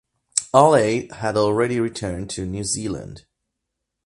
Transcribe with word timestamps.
All 0.51 0.75
eight 0.75 1.11
had 1.11 1.37
already 1.37 1.79
returned 1.79 2.31
to 2.31 2.47
New 2.47 2.63
Zealand. 2.63 3.27